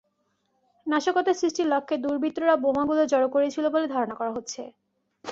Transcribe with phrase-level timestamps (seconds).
[0.87, 4.61] নাশকতা সৃষ্টির লক্ষ্যে দুর্বৃত্তরা বোমাগুলো জড়ো করেছিল বলে ধারণা করা হচ্ছে।